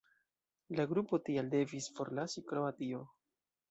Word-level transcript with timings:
La 0.79 0.85
grupo 0.93 1.21
tial 1.29 1.53
devis 1.53 1.93
forlasi 2.01 2.47
Kroatio. 2.53 3.09